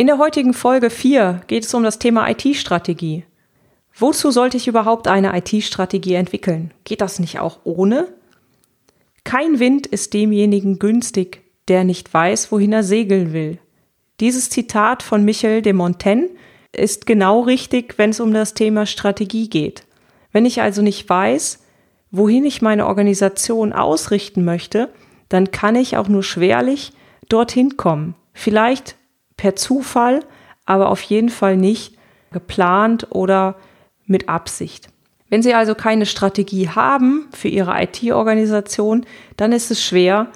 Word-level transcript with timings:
In 0.00 0.06
der 0.06 0.18
heutigen 0.18 0.54
Folge 0.54 0.90
4 0.90 1.40
geht 1.48 1.64
es 1.64 1.74
um 1.74 1.82
das 1.82 1.98
Thema 1.98 2.30
IT-Strategie. 2.30 3.24
Wozu 3.96 4.30
sollte 4.30 4.56
ich 4.56 4.68
überhaupt 4.68 5.08
eine 5.08 5.36
IT-Strategie 5.36 6.14
entwickeln? 6.14 6.72
Geht 6.84 7.00
das 7.00 7.18
nicht 7.18 7.40
auch 7.40 7.58
ohne? 7.64 8.06
Kein 9.24 9.58
Wind 9.58 9.88
ist 9.88 10.14
demjenigen 10.14 10.78
günstig, 10.78 11.42
der 11.66 11.82
nicht 11.82 12.14
weiß, 12.14 12.52
wohin 12.52 12.72
er 12.72 12.84
segeln 12.84 13.32
will. 13.32 13.58
Dieses 14.20 14.50
Zitat 14.50 15.02
von 15.02 15.24
Michel 15.24 15.62
de 15.62 15.72
Montaigne 15.72 16.30
ist 16.70 17.04
genau 17.04 17.40
richtig, 17.40 17.98
wenn 17.98 18.10
es 18.10 18.20
um 18.20 18.32
das 18.32 18.54
Thema 18.54 18.86
Strategie 18.86 19.50
geht. 19.50 19.82
Wenn 20.30 20.46
ich 20.46 20.62
also 20.62 20.80
nicht 20.80 21.08
weiß, 21.08 21.64
wohin 22.12 22.44
ich 22.44 22.62
meine 22.62 22.86
Organisation 22.86 23.72
ausrichten 23.72 24.44
möchte, 24.44 24.90
dann 25.28 25.50
kann 25.50 25.74
ich 25.74 25.96
auch 25.96 26.06
nur 26.06 26.22
schwerlich 26.22 26.92
dorthin 27.28 27.76
kommen. 27.76 28.14
Vielleicht 28.32 28.94
per 29.38 29.56
Zufall, 29.56 30.20
aber 30.66 30.90
auf 30.90 31.00
jeden 31.00 31.30
Fall 31.30 31.56
nicht 31.56 31.96
geplant 32.30 33.06
oder 33.08 33.54
mit 34.04 34.28
Absicht. 34.28 34.90
Wenn 35.30 35.42
Sie 35.42 35.54
also 35.54 35.74
keine 35.74 36.04
Strategie 36.04 36.68
haben 36.68 37.28
für 37.34 37.48
Ihre 37.48 37.80
IT-Organisation, 37.82 39.06
dann 39.36 39.52
ist 39.52 39.70
es 39.70 39.82
schwer, 39.82 40.28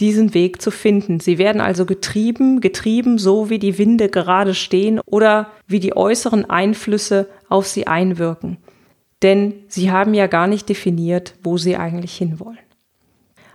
diesen 0.00 0.32
Weg 0.32 0.62
zu 0.62 0.70
finden. 0.70 1.20
Sie 1.20 1.38
werden 1.38 1.60
also 1.60 1.84
getrieben, 1.84 2.60
getrieben, 2.60 3.18
so 3.18 3.50
wie 3.50 3.58
die 3.58 3.78
Winde 3.78 4.08
gerade 4.08 4.54
stehen 4.54 5.00
oder 5.06 5.50
wie 5.66 5.80
die 5.80 5.96
äußeren 5.96 6.48
Einflüsse 6.48 7.28
auf 7.48 7.66
sie 7.66 7.86
einwirken. 7.86 8.58
Denn 9.22 9.54
sie 9.66 9.90
haben 9.90 10.14
ja 10.14 10.28
gar 10.28 10.46
nicht 10.46 10.68
definiert, 10.68 11.34
wo 11.42 11.58
sie 11.58 11.76
eigentlich 11.76 12.16
hinwollen. 12.16 12.58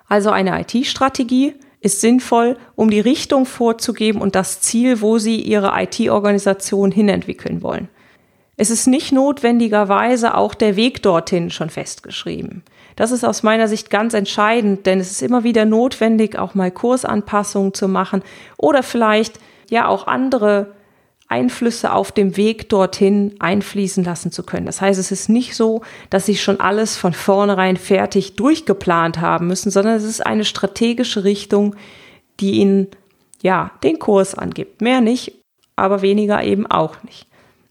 Also 0.08 0.32
eine 0.32 0.60
IT-Strategie 0.60 1.56
ist 1.84 2.00
sinnvoll, 2.00 2.58
um 2.76 2.90
die 2.90 3.02
Richtung 3.02 3.46
vorzugeben 3.46 4.22
und 4.22 4.36
das 4.36 4.62
Ziel, 4.62 5.02
wo 5.02 5.18
sie 5.18 5.42
ihre 5.42 5.74
IT-Organisation 5.76 6.92
hinentwickeln 6.92 7.62
wollen. 7.62 7.90
Es 8.56 8.70
ist 8.70 8.88
nicht 8.88 9.12
notwendigerweise 9.12 10.38
auch 10.38 10.54
der 10.54 10.76
Weg 10.78 11.04
dorthin 11.04 11.50
schon 11.50 11.70
festgeschrieben. 11.70 12.64
Das 12.96 13.12
ist 13.12 13.26
aus 13.26 13.44
meiner 13.44 13.68
Sicht 13.68 13.90
ganz 13.90 14.14
entscheidend, 14.14 14.86
denn 14.86 15.00
es 15.00 15.12
ist 15.12 15.22
immer 15.22 15.44
wieder 15.44 15.66
notwendig, 15.66 16.38
auch 16.38 16.56
mal 16.56 16.72
Kursanpassungen 16.72 17.74
zu 17.74 17.88
machen 17.88 18.24
oder 18.58 18.82
vielleicht 18.82 19.40
ja 19.70 19.88
auch 19.88 20.08
andere 20.08 20.76
Einflüsse 21.34 21.92
auf 21.92 22.12
dem 22.12 22.38
Weg 22.38 22.70
dorthin 22.70 23.36
einfließen 23.40 24.04
lassen 24.04 24.32
zu 24.32 24.44
können. 24.44 24.68
Das 24.68 24.82
heißt, 24.82 25.00
es 25.00 25.12
ist 25.12 25.30
nicht 25.30 25.56
so, 25.56 25.82
dass 26.12 26.28
sie 26.28 26.36
schon 26.36 26.60
alles 26.60 26.96
von 26.96 27.14
vornherein 27.14 27.76
fertig 27.76 28.36
durchgeplant 28.36 29.20
haben 29.20 29.48
müssen, 29.48 29.72
sondern 29.72 29.96
es 29.96 30.04
ist 30.04 30.24
eine 30.24 30.46
strategische 30.46 31.24
Richtung, 31.24 31.76
die 32.40 32.52
ihnen 32.52 32.88
ja 33.42 33.72
den 33.82 33.98
Kurs 33.98 34.36
angibt. 34.36 34.82
Mehr 34.82 35.02
nicht, 35.02 35.34
aber 35.76 36.04
weniger 36.04 36.44
eben 36.44 36.68
auch 36.68 37.02
nicht. 37.02 37.26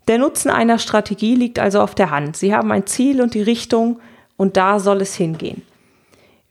Der 0.08 0.18
Nutzen 0.18 0.50
einer 0.50 0.80
Strategie 0.80 1.36
liegt 1.36 1.60
also 1.60 1.80
auf 1.80 1.94
der 1.94 2.10
Hand. 2.10 2.36
Sie 2.36 2.52
haben 2.52 2.72
ein 2.72 2.86
Ziel 2.86 3.22
und 3.22 3.34
die 3.34 3.42
Richtung 3.42 4.01
und 4.36 4.56
da 4.56 4.80
soll 4.80 5.01
es 5.02 5.14
hingehen. 5.14 5.62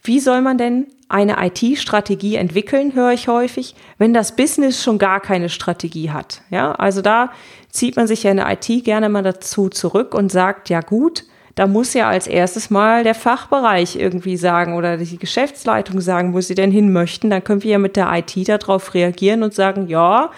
Wie 0.01 0.21
soll 0.21 0.41
man 0.41 0.57
denn 0.57 0.87
eine 1.11 1.35
IT-Strategie 1.39 2.35
entwickeln, 2.35 2.93
höre 2.95 3.11
ich 3.11 3.27
häufig, 3.27 3.75
wenn 3.97 4.13
das 4.13 4.35
Business 4.35 4.83
schon 4.83 4.97
gar 4.97 5.19
keine 5.19 5.49
Strategie 5.49 6.11
hat. 6.11 6.41
Ja, 6.49 6.71
also 6.73 7.01
da 7.01 7.31
zieht 7.69 7.95
man 7.95 8.07
sich 8.07 8.23
ja 8.23 8.31
in 8.31 8.37
der 8.37 8.51
IT 8.51 8.83
gerne 8.83 9.09
mal 9.09 9.23
dazu 9.23 9.69
zurück 9.69 10.13
und 10.13 10.31
sagt, 10.31 10.69
ja 10.69 10.81
gut, 10.81 11.25
da 11.55 11.67
muss 11.67 11.93
ja 11.93 12.07
als 12.07 12.27
erstes 12.27 12.69
mal 12.69 13.03
der 13.03 13.15
Fachbereich 13.15 13.95
irgendwie 13.95 14.37
sagen 14.37 14.75
oder 14.75 14.97
die 14.97 15.17
Geschäftsleitung 15.17 15.99
sagen, 15.99 16.33
wo 16.33 16.41
sie 16.41 16.55
denn 16.55 16.71
hin 16.71 16.93
möchten. 16.93 17.29
Dann 17.29 17.43
können 17.43 17.63
wir 17.63 17.71
ja 17.71 17.77
mit 17.77 17.95
der 17.97 18.11
IT 18.13 18.47
darauf 18.47 18.93
reagieren 18.93 19.43
und 19.43 19.53
sagen, 19.53 19.87
ja, 19.87 20.31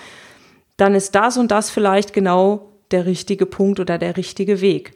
dann 0.77 0.95
ist 0.95 1.13
das 1.13 1.37
und 1.37 1.51
das 1.51 1.69
vielleicht 1.69 2.13
genau 2.13 2.71
der 2.91 3.05
richtige 3.05 3.45
Punkt 3.45 3.79
oder 3.79 3.97
der 3.97 4.17
richtige 4.17 4.59
Weg. 4.61 4.93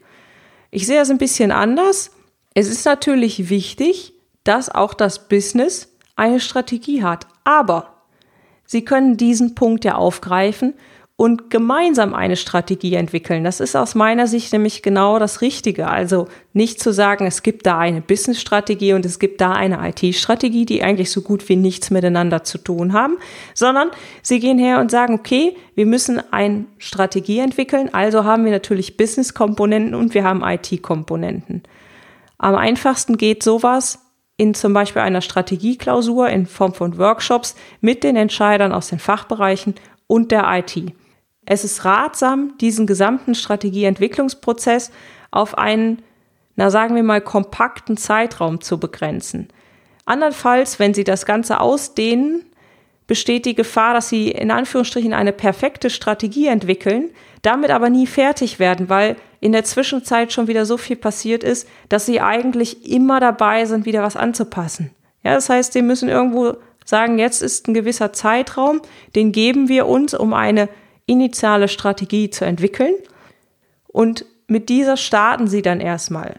Ich 0.72 0.88
sehe 0.88 1.02
es 1.02 1.10
ein 1.10 1.18
bisschen 1.18 1.52
anders. 1.52 2.12
Es 2.54 2.68
ist 2.68 2.86
natürlich 2.86 3.50
wichtig, 3.50 4.14
dass 4.48 4.70
auch 4.70 4.94
das 4.94 5.28
Business 5.28 5.94
eine 6.16 6.40
Strategie 6.40 7.04
hat. 7.04 7.28
Aber 7.44 7.98
Sie 8.68 8.84
können 8.84 9.18
diesen 9.18 9.56
Punkt 9.56 9.86
ja 9.86 9.96
aufgreifen 9.96 10.74
und 11.16 11.50
gemeinsam 11.50 12.14
eine 12.14 12.36
Strategie 12.36 12.94
entwickeln. 12.94 13.44
Das 13.44 13.60
ist 13.60 13.76
aus 13.76 13.96
meiner 13.96 14.28
Sicht 14.28 14.54
nämlich 14.54 14.84
genau 14.84 15.18
das 15.18 15.42
Richtige. 15.42 15.88
Also 15.88 16.28
nicht 16.54 16.80
zu 16.80 16.94
sagen, 16.94 17.26
es 17.26 17.42
gibt 17.42 17.66
da 17.66 17.80
eine 17.80 18.02
Business-Strategie 18.02 18.94
und 18.94 19.04
es 19.04 19.18
gibt 19.18 19.42
da 19.42 19.54
eine 19.54 19.80
IT-Strategie, 19.90 20.66
die 20.66 20.84
eigentlich 20.84 21.10
so 21.10 21.22
gut 21.22 21.48
wie 21.50 21.56
nichts 21.56 21.90
miteinander 21.90 22.44
zu 22.44 22.60
tun 22.60 22.94
haben, 22.94 23.18
sondern 23.56 23.90
sie 24.22 24.40
gehen 24.40 24.60
her 24.60 24.80
und 24.80 24.92
sagen, 24.92 25.16
okay, 25.16 25.56
wir 25.74 25.88
müssen 25.88 26.22
eine 26.32 26.66
Strategie 26.78 27.40
entwickeln, 27.40 27.92
also 27.94 28.26
haben 28.26 28.44
wir 28.46 28.52
natürlich 28.52 28.98
Business-Komponenten 28.98 29.96
und 29.96 30.14
wir 30.14 30.24
haben 30.24 30.44
IT-Komponenten. 30.44 31.64
Am 32.38 32.54
einfachsten 32.54 33.18
geht 33.18 33.42
sowas 33.42 34.07
in 34.38 34.54
zum 34.54 34.72
Beispiel 34.74 35.02
einer 35.02 35.22
Strategieklausur 35.22 36.30
in 36.30 36.46
Form 36.46 36.74
von 36.74 36.98
Workshops 36.98 37.56
mit 37.82 38.04
den 38.04 38.16
Entscheidern 38.16 38.72
aus 38.72 38.88
den 38.90 39.00
Fachbereichen 39.00 39.76
und 40.06 40.32
der 40.32 40.46
IT. 40.50 40.94
Es 41.46 41.64
ist 41.64 41.86
ratsam, 41.86 42.54
diesen 42.60 42.88
gesamten 42.88 43.34
Strategieentwicklungsprozess 43.34 44.92
auf 45.32 45.58
einen, 45.58 46.04
na 46.56 46.70
sagen 46.70 46.96
wir 46.96 47.04
mal, 47.04 47.22
kompakten 47.22 47.98
Zeitraum 47.98 48.62
zu 48.62 48.80
begrenzen. 48.80 49.48
Andernfalls, 50.06 50.80
wenn 50.80 50.94
Sie 50.94 51.04
das 51.04 51.26
Ganze 51.26 51.60
ausdehnen, 51.60 52.46
besteht 53.08 53.46
die 53.46 53.56
Gefahr, 53.56 53.94
dass 53.94 54.10
Sie 54.10 54.30
in 54.30 54.52
Anführungsstrichen 54.52 55.14
eine 55.14 55.32
perfekte 55.32 55.90
Strategie 55.90 56.48
entwickeln, 56.48 57.10
damit 57.42 57.72
aber 57.72 57.90
nie 57.90 58.06
fertig 58.06 58.60
werden, 58.60 58.90
weil 58.90 59.16
in 59.40 59.54
der 59.54 59.64
Zwischenzeit 59.64 60.34
schon 60.34 60.48
wieder 60.48 60.66
so 60.66 60.78
viel 60.78 60.98
passiert 60.98 61.44
ist, 61.44 61.68
dass 61.90 62.06
Sie 62.06 62.20
eigentlich 62.20 62.90
immer 62.90 63.20
dabei 63.20 63.66
sind, 63.66 63.86
wieder 63.86 64.04
was 64.04 64.18
anzupassen. 64.18 64.92
Ja, 65.24 65.34
das 65.34 65.50
heißt, 65.50 65.74
Sie 65.74 65.82
müssen 65.82 66.10
irgendwo 66.10 66.58
sagen, 66.86 67.20
jetzt 67.20 67.42
ist 67.42 67.68
ein 67.68 67.74
gewisser 67.74 68.14
Zeitraum, 68.14 68.82
den 69.16 69.32
geben 69.32 69.70
wir 69.70 69.88
uns, 69.88 70.14
um 70.14 70.34
eine 70.34 70.70
initiale 71.06 71.68
Strategie 71.68 72.30
zu 72.30 72.46
entwickeln. 72.46 72.94
Und 73.88 74.26
mit 74.48 74.70
dieser 74.70 74.98
starten 74.98 75.48
Sie 75.48 75.62
dann 75.62 75.80
erstmal. 75.80 76.36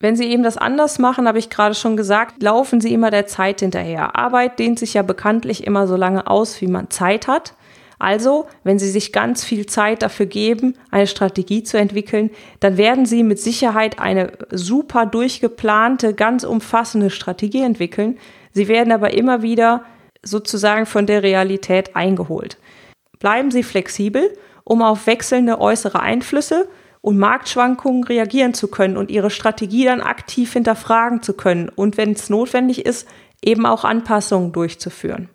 Wenn 0.00 0.14
Sie 0.14 0.26
eben 0.26 0.44
das 0.44 0.56
anders 0.56 1.00
machen, 1.00 1.26
habe 1.26 1.40
ich 1.40 1.50
gerade 1.50 1.74
schon 1.74 1.96
gesagt, 1.96 2.40
laufen 2.42 2.80
Sie 2.80 2.92
immer 2.92 3.10
der 3.10 3.26
Zeit 3.26 3.60
hinterher. 3.60 4.14
Arbeit 4.16 4.58
dehnt 4.60 4.78
sich 4.78 4.94
ja 4.94 5.02
bekanntlich 5.02 5.66
immer 5.66 5.88
so 5.88 5.96
lange 5.96 6.28
aus, 6.28 6.60
wie 6.60 6.68
man 6.68 6.90
Zeit 6.90 7.26
hat. 7.26 7.54
Also, 7.98 8.46
wenn 8.62 8.78
Sie 8.78 8.88
sich 8.88 9.12
ganz 9.12 9.42
viel 9.42 9.66
Zeit 9.66 10.02
dafür 10.02 10.26
geben, 10.26 10.74
eine 10.92 11.08
Strategie 11.08 11.64
zu 11.64 11.78
entwickeln, 11.78 12.30
dann 12.60 12.76
werden 12.76 13.06
Sie 13.06 13.24
mit 13.24 13.40
Sicherheit 13.40 13.98
eine 13.98 14.30
super 14.50 15.04
durchgeplante, 15.04 16.14
ganz 16.14 16.44
umfassende 16.44 17.10
Strategie 17.10 17.62
entwickeln. 17.62 18.18
Sie 18.52 18.68
werden 18.68 18.92
aber 18.92 19.14
immer 19.14 19.42
wieder 19.42 19.82
sozusagen 20.22 20.86
von 20.86 21.06
der 21.06 21.24
Realität 21.24 21.96
eingeholt. 21.96 22.58
Bleiben 23.18 23.50
Sie 23.50 23.64
flexibel, 23.64 24.32
um 24.62 24.80
auf 24.80 25.08
wechselnde 25.08 25.60
äußere 25.60 25.98
Einflüsse 25.98 26.68
und 27.08 27.16
Marktschwankungen 27.16 28.04
reagieren 28.04 28.52
zu 28.52 28.68
können 28.68 28.98
und 28.98 29.10
Ihre 29.10 29.30
Strategie 29.30 29.86
dann 29.86 30.02
aktiv 30.02 30.52
hinterfragen 30.52 31.22
zu 31.22 31.32
können 31.32 31.70
und 31.70 31.96
wenn 31.96 32.12
es 32.12 32.28
notwendig 32.28 32.84
ist, 32.84 33.08
eben 33.40 33.64
auch 33.64 33.84
Anpassungen 33.84 34.52
durchzuführen. 34.52 35.30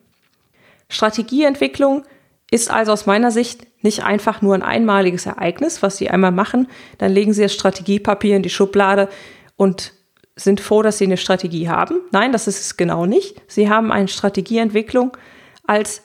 Strategieentwicklung 0.87 2.03
ist 2.51 2.69
also 2.69 2.91
aus 2.91 3.07
meiner 3.07 3.31
Sicht 3.31 3.65
nicht 3.83 4.03
einfach 4.03 4.43
nur 4.43 4.53
ein 4.53 4.61
einmaliges 4.61 5.25
Ereignis, 5.25 5.81
was 5.81 5.97
Sie 5.97 6.11
einmal 6.11 6.31
machen, 6.31 6.67
dann 6.99 7.11
legen 7.11 7.33
Sie 7.33 7.41
das 7.41 7.55
Strategiepapier 7.55 8.35
in 8.35 8.43
die 8.43 8.51
Schublade 8.51 9.09
und 9.55 9.93
sind 10.35 10.61
froh, 10.61 10.83
dass 10.83 10.99
Sie 10.99 11.05
eine 11.05 11.17
Strategie 11.17 11.69
haben. 11.69 12.01
Nein, 12.11 12.31
das 12.31 12.45
ist 12.45 12.59
es 12.59 12.77
genau 12.77 13.07
nicht. 13.07 13.41
Sie 13.47 13.67
haben 13.67 13.91
eine 13.91 14.09
Strategieentwicklung 14.09 15.17
als 15.65 16.03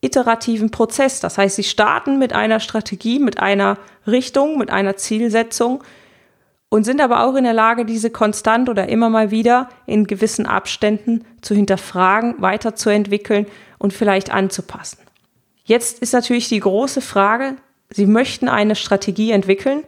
iterativen 0.00 0.70
Prozess. 0.70 1.20
Das 1.20 1.38
heißt, 1.38 1.56
sie 1.56 1.64
starten 1.64 2.18
mit 2.18 2.32
einer 2.32 2.60
Strategie, 2.60 3.18
mit 3.18 3.40
einer 3.40 3.78
Richtung, 4.06 4.58
mit 4.58 4.70
einer 4.70 4.96
Zielsetzung 4.96 5.82
und 6.68 6.84
sind 6.84 7.00
aber 7.00 7.24
auch 7.24 7.34
in 7.36 7.44
der 7.44 7.52
Lage, 7.52 7.84
diese 7.84 8.10
konstant 8.10 8.68
oder 8.68 8.88
immer 8.88 9.08
mal 9.08 9.30
wieder 9.30 9.68
in 9.86 10.06
gewissen 10.06 10.46
Abständen 10.46 11.24
zu 11.40 11.54
hinterfragen, 11.54 12.34
weiterzuentwickeln 12.38 13.46
und 13.78 13.92
vielleicht 13.92 14.30
anzupassen. 14.30 14.98
Jetzt 15.64 16.00
ist 16.00 16.12
natürlich 16.12 16.48
die 16.48 16.60
große 16.60 17.00
Frage, 17.00 17.56
Sie 17.90 18.06
möchten 18.06 18.48
eine 18.48 18.74
Strategie 18.74 19.30
entwickeln. 19.30 19.84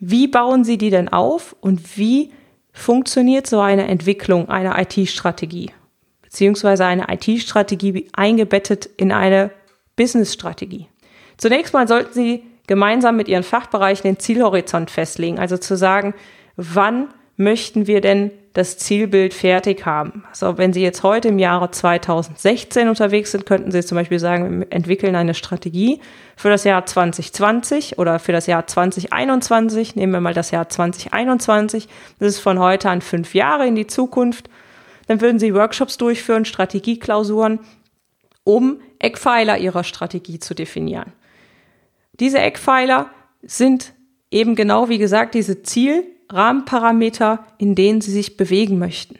Wie 0.00 0.28
bauen 0.28 0.64
Sie 0.64 0.78
die 0.78 0.90
denn 0.90 1.10
auf 1.10 1.54
und 1.60 1.98
wie 1.98 2.32
funktioniert 2.72 3.46
so 3.46 3.60
eine 3.60 3.86
Entwicklung 3.86 4.48
einer 4.48 4.78
IT-Strategie? 4.78 5.70
Beziehungsweise 6.34 6.84
eine 6.84 7.06
IT-Strategie 7.10 8.08
eingebettet 8.12 8.86
in 8.96 9.12
eine 9.12 9.52
Business-Strategie. 9.94 10.88
Zunächst 11.36 11.72
mal 11.72 11.86
sollten 11.86 12.12
Sie 12.12 12.42
gemeinsam 12.66 13.16
mit 13.16 13.28
Ihren 13.28 13.44
Fachbereichen 13.44 14.02
den 14.02 14.18
Zielhorizont 14.18 14.90
festlegen, 14.90 15.38
also 15.38 15.58
zu 15.58 15.76
sagen, 15.76 16.12
wann 16.56 17.06
möchten 17.36 17.86
wir 17.86 18.00
denn 18.00 18.32
das 18.52 18.78
Zielbild 18.78 19.32
fertig 19.32 19.86
haben. 19.86 20.24
Also 20.28 20.58
wenn 20.58 20.72
Sie 20.72 20.82
jetzt 20.82 21.04
heute 21.04 21.28
im 21.28 21.38
Jahre 21.38 21.70
2016 21.70 22.88
unterwegs 22.88 23.30
sind, 23.30 23.46
könnten 23.46 23.70
Sie 23.70 23.84
zum 23.84 23.94
Beispiel 23.94 24.18
sagen, 24.18 24.58
wir 24.58 24.72
entwickeln 24.72 25.14
eine 25.14 25.34
Strategie 25.34 26.00
für 26.34 26.48
das 26.48 26.64
Jahr 26.64 26.84
2020 26.84 27.96
oder 28.00 28.18
für 28.18 28.32
das 28.32 28.48
Jahr 28.48 28.66
2021. 28.66 29.94
Nehmen 29.94 30.14
wir 30.14 30.20
mal 30.20 30.34
das 30.34 30.50
Jahr 30.50 30.68
2021. 30.68 31.86
Das 32.18 32.26
ist 32.26 32.40
von 32.40 32.58
heute 32.58 32.90
an 32.90 33.02
fünf 33.02 33.34
Jahre 33.34 33.68
in 33.68 33.76
die 33.76 33.86
Zukunft. 33.86 34.48
Dann 35.06 35.20
würden 35.20 35.38
Sie 35.38 35.54
Workshops 35.54 35.96
durchführen, 35.98 36.44
Strategieklausuren, 36.44 37.60
um 38.44 38.80
Eckpfeiler 38.98 39.58
Ihrer 39.58 39.84
Strategie 39.84 40.38
zu 40.38 40.54
definieren. 40.54 41.12
Diese 42.20 42.38
Eckpfeiler 42.38 43.10
sind 43.42 43.92
eben 44.30 44.54
genau 44.54 44.88
wie 44.88 44.98
gesagt 44.98 45.34
diese 45.34 45.62
Zielrahmenparameter, 45.62 47.44
in 47.58 47.74
denen 47.74 48.00
Sie 48.00 48.12
sich 48.12 48.36
bewegen 48.36 48.78
möchten. 48.78 49.18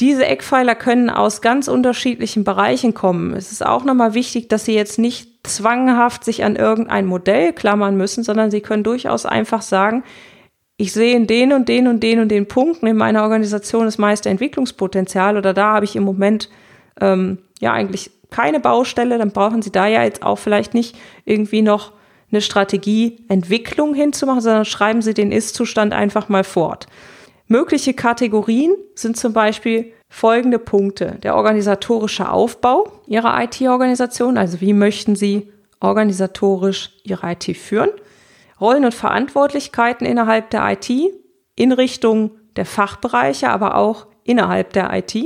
Diese 0.00 0.26
Eckpfeiler 0.26 0.74
können 0.74 1.10
aus 1.10 1.42
ganz 1.42 1.68
unterschiedlichen 1.68 2.44
Bereichen 2.44 2.94
kommen. 2.94 3.34
Es 3.34 3.52
ist 3.52 3.64
auch 3.64 3.84
nochmal 3.84 4.14
wichtig, 4.14 4.48
dass 4.48 4.64
Sie 4.64 4.74
jetzt 4.74 4.98
nicht 4.98 5.46
zwanghaft 5.46 6.24
sich 6.24 6.44
an 6.44 6.56
irgendein 6.56 7.06
Modell 7.06 7.52
klammern 7.52 7.96
müssen, 7.96 8.24
sondern 8.24 8.50
Sie 8.50 8.62
können 8.62 8.82
durchaus 8.82 9.26
einfach 9.26 9.62
sagen, 9.62 10.02
ich 10.82 10.92
sehe 10.92 11.14
in 11.14 11.28
den 11.28 11.52
und 11.52 11.68
den 11.68 11.86
und 11.86 12.00
den 12.00 12.18
und 12.18 12.28
den 12.28 12.48
Punkten 12.48 12.88
in 12.88 12.96
meiner 12.96 13.22
Organisation 13.22 13.84
das 13.84 13.98
meiste 13.98 14.28
Entwicklungspotenzial 14.28 15.36
oder 15.36 15.54
da 15.54 15.74
habe 15.74 15.84
ich 15.84 15.94
im 15.94 16.02
Moment 16.02 16.50
ähm, 17.00 17.38
ja 17.60 17.72
eigentlich 17.72 18.10
keine 18.30 18.58
Baustelle, 18.58 19.16
dann 19.16 19.30
brauchen 19.30 19.62
Sie 19.62 19.70
da 19.70 19.86
ja 19.86 20.02
jetzt 20.02 20.24
auch 20.24 20.40
vielleicht 20.40 20.74
nicht 20.74 20.96
irgendwie 21.24 21.62
noch 21.62 21.92
eine 22.32 22.40
Strategieentwicklung 22.40 23.94
hinzumachen, 23.94 24.40
sondern 24.40 24.64
schreiben 24.64 25.02
Sie 25.02 25.14
den 25.14 25.30
Ist-Zustand 25.30 25.92
einfach 25.92 26.28
mal 26.28 26.42
fort. 26.42 26.88
Mögliche 27.46 27.94
Kategorien 27.94 28.74
sind 28.96 29.16
zum 29.16 29.32
Beispiel 29.32 29.92
folgende 30.08 30.58
Punkte. 30.58 31.16
Der 31.22 31.36
organisatorische 31.36 32.28
Aufbau 32.28 32.90
Ihrer 33.06 33.40
IT-Organisation, 33.44 34.36
also 34.36 34.60
wie 34.60 34.72
möchten 34.72 35.14
Sie 35.14 35.52
organisatorisch 35.78 36.90
Ihre 37.04 37.30
IT 37.30 37.56
führen. 37.56 37.90
Rollen 38.62 38.84
und 38.84 38.94
Verantwortlichkeiten 38.94 40.06
innerhalb 40.06 40.50
der 40.50 40.70
IT 40.70 40.88
in 41.56 41.72
Richtung 41.72 42.30
der 42.56 42.64
Fachbereiche, 42.64 43.50
aber 43.50 43.76
auch 43.76 44.06
innerhalb 44.24 44.72
der 44.72 44.90
IT. 44.94 45.16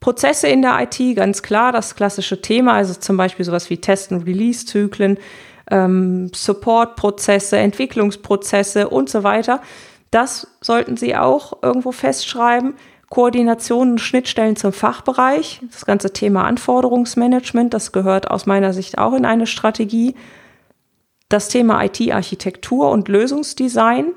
Prozesse 0.00 0.48
in 0.48 0.60
der 0.60 0.78
IT, 0.80 1.16
ganz 1.16 1.42
klar, 1.42 1.72
das 1.72 1.94
klassische 1.94 2.42
Thema, 2.42 2.74
also 2.74 2.92
zum 2.92 3.16
Beispiel 3.16 3.44
sowas 3.44 3.70
wie 3.70 3.78
Test- 3.78 4.12
und 4.12 4.26
Release-Zyklen, 4.26 5.16
ähm, 5.70 6.30
Support-Prozesse, 6.34 7.56
Entwicklungsprozesse 7.56 8.88
und 8.88 9.08
so 9.08 9.22
weiter. 9.22 9.62
Das 10.10 10.46
sollten 10.60 10.96
Sie 10.96 11.16
auch 11.16 11.62
irgendwo 11.62 11.92
festschreiben. 11.92 12.74
Koordination 13.08 13.92
und 13.92 14.00
Schnittstellen 14.00 14.56
zum 14.56 14.72
Fachbereich, 14.72 15.60
das 15.70 15.86
ganze 15.86 16.12
Thema 16.12 16.44
Anforderungsmanagement, 16.44 17.72
das 17.72 17.92
gehört 17.92 18.30
aus 18.30 18.44
meiner 18.44 18.72
Sicht 18.72 18.98
auch 18.98 19.14
in 19.14 19.24
eine 19.24 19.46
Strategie. 19.46 20.16
Das 21.34 21.48
Thema 21.48 21.84
IT-Architektur 21.84 22.92
und 22.92 23.08
Lösungsdesign. 23.08 24.12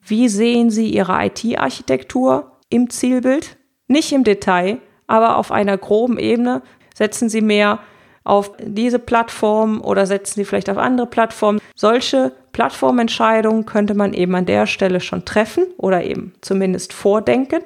Wie 0.00 0.28
sehen 0.28 0.70
Sie 0.70 0.90
Ihre 0.90 1.24
IT-Architektur 1.24 2.50
im 2.68 2.90
Zielbild? 2.90 3.56
Nicht 3.86 4.10
im 4.10 4.24
Detail, 4.24 4.78
aber 5.06 5.36
auf 5.36 5.52
einer 5.52 5.78
groben 5.78 6.18
Ebene 6.18 6.62
setzen 6.92 7.28
Sie 7.28 7.42
mehr 7.42 7.78
auf 8.24 8.50
diese 8.60 8.98
Plattform 8.98 9.80
oder 9.80 10.04
setzen 10.04 10.34
Sie 10.34 10.44
vielleicht 10.44 10.68
auf 10.68 10.78
andere 10.78 11.06
Plattformen. 11.06 11.60
Solche 11.76 12.32
Plattformentscheidungen 12.50 13.64
könnte 13.64 13.94
man 13.94 14.12
eben 14.12 14.34
an 14.34 14.46
der 14.46 14.66
Stelle 14.66 14.98
schon 14.98 15.24
treffen 15.24 15.64
oder 15.76 16.02
eben 16.02 16.32
zumindest 16.40 16.92
vordenken. 16.92 17.60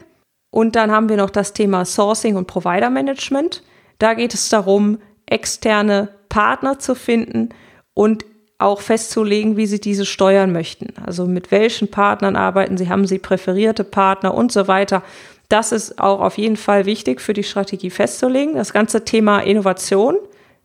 Und 0.50 0.76
dann 0.76 0.90
haben 0.90 1.08
wir 1.08 1.16
noch 1.16 1.30
das 1.30 1.54
Thema 1.54 1.86
Sourcing 1.86 2.36
und 2.36 2.46
Provider 2.46 2.90
Management. 2.90 3.62
Da 3.98 4.12
geht 4.12 4.34
es 4.34 4.50
darum, 4.50 4.98
externe 5.24 6.10
Partner 6.28 6.78
zu 6.78 6.94
finden 6.94 7.48
und 7.94 8.26
auch 8.62 8.80
festzulegen, 8.80 9.56
wie 9.56 9.66
Sie 9.66 9.80
diese 9.80 10.06
steuern 10.06 10.52
möchten. 10.52 10.94
Also 11.04 11.26
mit 11.26 11.50
welchen 11.50 11.90
Partnern 11.90 12.36
arbeiten 12.36 12.76
Sie, 12.76 12.88
haben 12.88 13.06
Sie 13.06 13.18
präferierte 13.18 13.84
Partner 13.84 14.34
und 14.34 14.52
so 14.52 14.68
weiter. 14.68 15.02
Das 15.48 15.72
ist 15.72 15.98
auch 15.98 16.20
auf 16.20 16.38
jeden 16.38 16.56
Fall 16.56 16.86
wichtig 16.86 17.20
für 17.20 17.34
die 17.34 17.42
Strategie 17.42 17.90
festzulegen. 17.90 18.54
Das 18.54 18.72
ganze 18.72 19.04
Thema 19.04 19.40
Innovation 19.40 20.16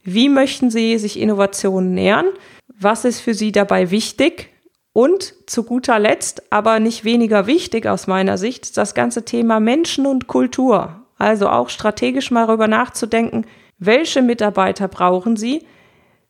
wie 0.10 0.30
möchten 0.30 0.70
Sie 0.70 0.98
sich 0.98 1.20
Innovationen 1.20 1.94
nähern? 1.94 2.28
Was 2.80 3.04
ist 3.04 3.20
für 3.20 3.34
Sie 3.34 3.52
dabei 3.52 3.92
wichtig? 3.92 4.54
Und 4.94 5.34
zu 5.48 5.64
guter 5.64 6.00
Letzt, 6.00 6.44
aber 6.50 6.80
nicht 6.80 7.04
weniger 7.04 7.46
wichtig 7.46 7.88
aus 7.88 8.08
meiner 8.08 8.38
Sicht, 8.38 8.78
das 8.78 8.96
ganze 8.96 9.26
Thema 9.26 9.60
Menschen 9.60 10.06
und 10.06 10.28
Kultur. 10.28 11.02
Also 11.18 11.50
auch 11.50 11.68
strategisch 11.68 12.32
mal 12.32 12.48
darüber 12.48 12.70
nachzudenken, 12.70 13.46
welche 13.80 14.22
Mitarbeiter 14.22 14.88
brauchen 14.88 15.36
Sie? 15.36 15.66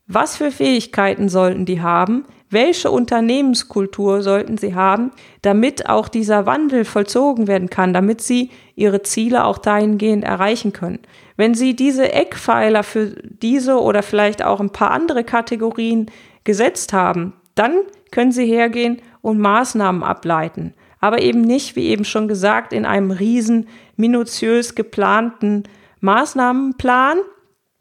Was 0.07 0.37
für 0.37 0.51
Fähigkeiten 0.51 1.27
sollten 1.27 1.65
die 1.65 1.81
haben? 1.81 2.25
Welche 2.49 2.89
Unternehmenskultur 2.89 4.21
sollten 4.21 4.57
sie 4.57 4.73
haben, 4.73 5.11
damit 5.41 5.89
auch 5.89 6.07
dieser 6.07 6.45
Wandel 6.45 6.85
vollzogen 6.85 7.47
werden 7.47 7.69
kann, 7.69 7.93
damit 7.93 8.21
sie 8.21 8.51
ihre 8.75 9.01
Ziele 9.01 9.43
auch 9.43 9.57
dahingehend 9.57 10.23
erreichen 10.23 10.71
können? 10.71 10.99
Wenn 11.35 11.53
Sie 11.53 11.75
diese 11.75 12.11
Eckpfeiler 12.11 12.83
für 12.83 13.15
diese 13.21 13.79
oder 13.79 14.01
vielleicht 14.01 14.43
auch 14.43 14.59
ein 14.59 14.71
paar 14.71 14.91
andere 14.91 15.23
Kategorien 15.23 16.09
gesetzt 16.45 16.93
haben, 16.93 17.33
dann 17.53 17.75
können 18.11 18.31
Sie 18.31 18.45
hergehen 18.45 19.01
und 19.21 19.39
Maßnahmen 19.39 20.03
ableiten. 20.03 20.73
Aber 20.99 21.21
eben 21.21 21.41
nicht, 21.41 21.75
wie 21.75 21.87
eben 21.87 22.05
schon 22.05 22.27
gesagt, 22.27 22.73
in 22.73 22.85
einem 22.85 23.11
riesen 23.11 23.67
minutiös 23.97 24.73
geplanten 24.73 25.63
Maßnahmenplan, 25.99 27.17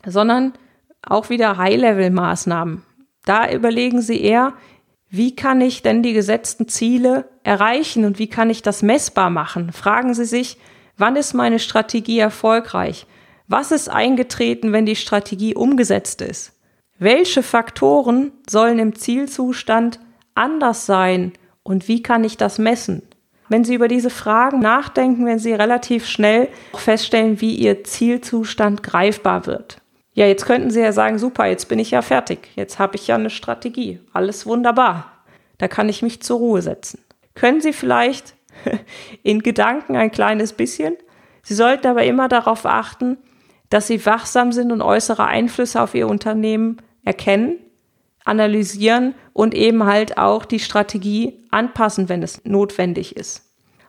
sondern 0.05 0.53
auch 1.07 1.31
wieder 1.31 1.57
High-Level-Maßnahmen. 1.57 2.83
Da 3.25 3.51
überlegen 3.51 4.03
Sie 4.03 4.21
eher, 4.21 4.53
wie 5.09 5.35
kann 5.35 5.61
ich 5.61 5.83
denn 5.83 6.03
die 6.03 6.13
gesetzten 6.13 6.69
Ziele 6.69 7.29
erreichen 7.45 8.05
und 8.05 8.19
wie 8.19 8.29
kann 8.29 8.51
ich 8.51 8.63
das 8.63 8.83
messbar 8.83 9.31
machen? 9.31 9.73
Fragen 9.73 10.15
Sie 10.15 10.25
sich, 10.25 10.59
wann 10.97 11.17
ist 11.17 11.33
meine 11.33 11.59
Strategie 11.59 12.19
erfolgreich? 12.19 13.07
Was 13.49 13.71
ist 13.71 13.89
eingetreten, 13.89 14.73
wenn 14.73 14.87
die 14.87 14.97
Strategie 14.97 15.55
umgesetzt 15.55 16.21
ist? 16.21 16.53
Welche 16.99 17.43
Faktoren 17.43 18.33
sollen 18.49 18.79
im 18.79 18.95
Zielzustand 18.97 20.01
anders 20.35 20.87
sein 20.87 21.33
und 21.63 21.89
wie 21.89 22.03
kann 22.03 22.25
ich 22.25 22.37
das 22.37 22.59
messen? 22.59 23.03
Wenn 23.49 23.65
Sie 23.65 23.75
über 23.75 23.87
diese 23.87 24.11
Fragen 24.11 24.59
nachdenken, 24.59 25.25
werden 25.25 25.39
Sie 25.39 25.53
relativ 25.53 26.07
schnell 26.07 26.49
feststellen, 26.75 27.41
wie 27.41 27.55
Ihr 27.55 27.85
Zielzustand 27.85 28.83
greifbar 28.83 29.47
wird. 29.47 29.79
Ja, 30.17 30.27
jetzt 30.27 30.47
könnten 30.47 30.71
Sie 30.71 30.81
ja 30.81 30.93
sagen, 30.93 31.19
super, 31.19 31.45
jetzt 31.45 31.69
bin 31.69 31.79
ich 31.79 31.91
ja 31.91 32.01
fertig. 32.01 32.49
Jetzt 32.55 32.79
habe 32.79 32.97
ich 32.97 33.07
ja 33.07 33.17
eine 33.17 33.29
Strategie. 33.29 34.01
Alles 34.15 34.47
wunderbar. 34.47 35.13
Da 35.59 35.69
kann 35.69 35.91
ich 35.91 36.01
mich 36.01 36.23
zur 36.23 36.39
Ruhe 36.39 36.63
setzen. 36.63 37.01
Können 37.35 37.61
Sie 37.61 37.75
vielleicht 37.75 38.35
in 39.23 39.43
Gedanken 39.43 39.95
ein 39.95 40.11
kleines 40.11 40.55
bisschen? 40.55 40.97
Sie 41.43 41.53
sollten 41.53 41.87
aber 41.87 42.05
immer 42.05 42.29
darauf 42.29 42.65
achten, 42.65 43.19
dass 43.69 43.89
sie 43.89 44.07
wachsam 44.07 44.53
sind 44.53 44.73
und 44.73 44.81
äußere 44.81 45.27
Einflüsse 45.27 45.83
auf 45.83 45.95
ihr 45.95 46.09
Unternehmen 46.09 46.79
erkennen, 47.05 47.59
analysieren 48.25 49.15
und 49.35 49.53
eben 49.53 49.85
halt 49.85 50.17
auch 50.17 50.47
die 50.47 50.61
Strategie 50.61 51.45
anpassen, 51.51 52.09
wenn 52.09 52.23
es 52.23 52.43
notwendig 52.45 53.17
ist. 53.17 53.43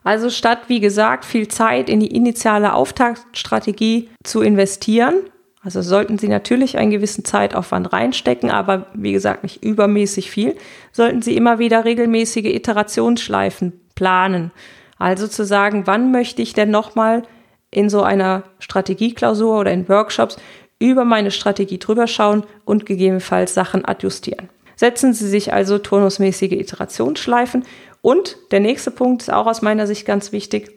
Also 0.04 0.28
statt, 0.28 0.64
wie 0.68 0.80
gesagt, 0.80 1.24
viel 1.24 1.48
Zeit 1.48 1.88
in 1.88 2.00
die 2.00 2.14
initiale 2.14 2.74
Auftaktstrategie 2.74 4.10
zu 4.24 4.42
investieren, 4.42 5.14
also 5.62 5.82
sollten 5.82 6.18
Sie 6.18 6.28
natürlich 6.28 6.78
einen 6.78 6.90
gewissen 6.90 7.24
Zeitaufwand 7.24 7.92
reinstecken, 7.92 8.50
aber 8.50 8.86
wie 8.94 9.12
gesagt 9.12 9.42
nicht 9.42 9.64
übermäßig 9.64 10.30
viel, 10.30 10.56
sollten 10.92 11.20
Sie 11.20 11.36
immer 11.36 11.58
wieder 11.58 11.84
regelmäßige 11.84 12.54
Iterationsschleifen 12.54 13.72
planen. 13.94 14.52
Also 14.98 15.26
zu 15.26 15.44
sagen, 15.44 15.86
wann 15.86 16.12
möchte 16.12 16.42
ich 16.42 16.52
denn 16.52 16.70
nochmal 16.70 17.22
in 17.70 17.90
so 17.90 18.02
einer 18.02 18.44
Strategieklausur 18.60 19.58
oder 19.58 19.72
in 19.72 19.88
Workshops 19.88 20.38
über 20.78 21.04
meine 21.04 21.30
Strategie 21.30 21.78
drüber 21.78 22.06
schauen 22.06 22.44
und 22.64 22.86
gegebenenfalls 22.86 23.52
Sachen 23.54 23.84
adjustieren. 23.84 24.48
Setzen 24.76 25.12
Sie 25.12 25.26
sich 25.26 25.52
also 25.52 25.78
turnusmäßige 25.78 26.52
Iterationsschleifen 26.52 27.64
und 28.00 28.36
der 28.52 28.60
nächste 28.60 28.92
Punkt 28.92 29.22
ist 29.22 29.32
auch 29.32 29.46
aus 29.46 29.60
meiner 29.60 29.88
Sicht 29.88 30.06
ganz 30.06 30.30
wichtig. 30.30 30.70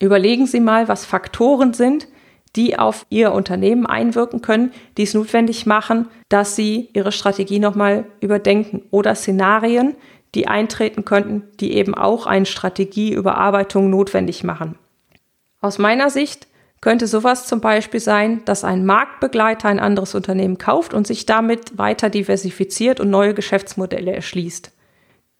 Überlegen 0.00 0.46
Sie 0.46 0.60
mal, 0.60 0.88
was 0.88 1.04
Faktoren 1.04 1.72
sind, 1.72 2.08
die 2.56 2.78
auf 2.78 3.06
ihr 3.10 3.32
Unternehmen 3.32 3.86
einwirken 3.86 4.42
können, 4.42 4.72
die 4.96 5.02
es 5.02 5.14
notwendig 5.14 5.66
machen, 5.66 6.08
dass 6.28 6.56
sie 6.56 6.88
ihre 6.94 7.12
Strategie 7.12 7.58
nochmal 7.58 8.04
überdenken 8.20 8.82
oder 8.90 9.14
Szenarien, 9.14 9.94
die 10.34 10.48
eintreten 10.48 11.04
könnten, 11.04 11.44
die 11.60 11.74
eben 11.74 11.94
auch 11.94 12.26
eine 12.26 12.46
Strategieüberarbeitung 12.46 13.90
notwendig 13.90 14.44
machen. 14.44 14.78
Aus 15.60 15.78
meiner 15.78 16.10
Sicht 16.10 16.48
könnte 16.80 17.06
sowas 17.06 17.46
zum 17.46 17.60
Beispiel 17.60 18.00
sein, 18.00 18.42
dass 18.44 18.64
ein 18.64 18.84
Marktbegleiter 18.84 19.68
ein 19.68 19.80
anderes 19.80 20.14
Unternehmen 20.14 20.58
kauft 20.58 20.94
und 20.94 21.06
sich 21.06 21.26
damit 21.26 21.78
weiter 21.78 22.10
diversifiziert 22.10 23.00
und 23.00 23.10
neue 23.10 23.34
Geschäftsmodelle 23.34 24.12
erschließt. 24.12 24.72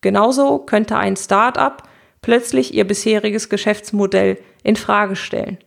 Genauso 0.00 0.58
könnte 0.58 0.96
ein 0.96 1.16
Start-up 1.16 1.88
plötzlich 2.22 2.74
ihr 2.74 2.86
bisheriges 2.86 3.48
Geschäftsmodell 3.48 4.38
in 4.62 4.76
Frage 4.76 5.14
stellen. 5.14 5.58